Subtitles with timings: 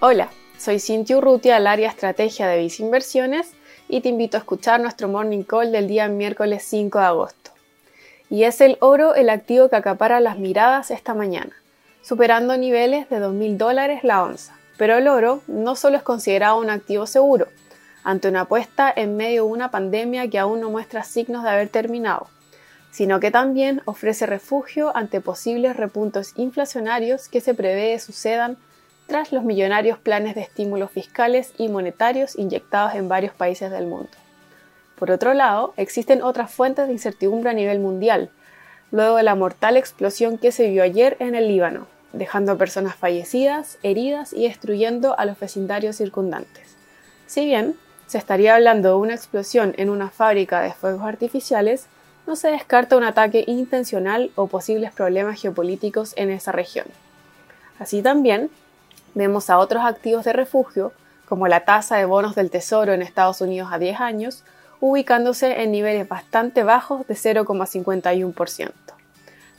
[0.00, 3.50] Hola, soy Cintia Urrutia del área Estrategia de Visa Inversiones
[3.88, 7.50] y te invito a escuchar nuestro Morning Call del día miércoles 5 de agosto.
[8.30, 11.50] Y es el oro el activo que acapara las miradas esta mañana,
[12.00, 14.56] superando niveles de 2.000 dólares la onza.
[14.76, 17.48] Pero el oro no solo es considerado un activo seguro,
[18.04, 21.70] ante una apuesta en medio de una pandemia que aún no muestra signos de haber
[21.70, 22.28] terminado,
[22.92, 28.58] sino que también ofrece refugio ante posibles repuntos inflacionarios que se prevé sucedan
[29.08, 34.10] tras los millonarios planes de estímulos fiscales y monetarios inyectados en varios países del mundo.
[34.96, 38.30] Por otro lado, existen otras fuentes de incertidumbre a nivel mundial,
[38.92, 42.96] luego de la mortal explosión que se vio ayer en el Líbano, dejando a personas
[42.96, 46.76] fallecidas, heridas y destruyendo a los vecindarios circundantes.
[47.26, 51.86] Si bien se estaría hablando de una explosión en una fábrica de fuegos artificiales,
[52.26, 56.86] no se descarta un ataque intencional o posibles problemas geopolíticos en esa región.
[57.78, 58.50] Así también,
[59.18, 60.92] vemos a otros activos de refugio,
[61.28, 64.44] como la tasa de bonos del Tesoro en Estados Unidos a 10 años,
[64.80, 68.72] ubicándose en niveles bastante bajos de 0,51%.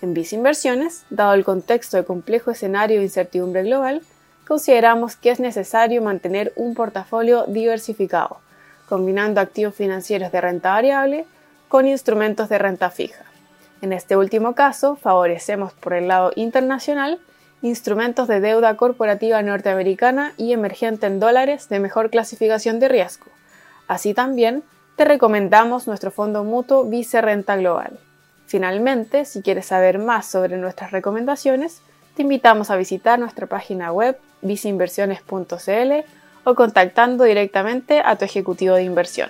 [0.01, 4.01] En Visa Inversiones, dado el contexto de complejo escenario de incertidumbre global,
[4.47, 8.39] consideramos que es necesario mantener un portafolio diversificado,
[8.88, 11.25] combinando activos financieros de renta variable
[11.67, 13.25] con instrumentos de renta fija.
[13.81, 17.19] En este último caso, favorecemos por el lado internacional
[17.61, 23.25] instrumentos de deuda corporativa norteamericana y emergente en dólares de mejor clasificación de riesgo.
[23.88, 24.63] Así también,
[24.95, 27.99] te recomendamos nuestro fondo mutuo Vice Renta Global.
[28.47, 31.81] Finalmente, si quieres saber más sobre nuestras recomendaciones,
[32.16, 36.05] te invitamos a visitar nuestra página web viceinversiones.cl
[36.44, 39.29] o contactando directamente a tu ejecutivo de inversión.